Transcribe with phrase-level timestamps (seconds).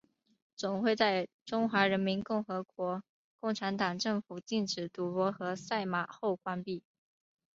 [0.55, 3.03] 总会在中华人民共和国
[3.39, 6.81] 共产党政府禁止赌博和赛马后关闭。